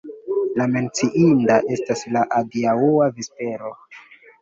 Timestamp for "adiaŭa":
2.41-3.15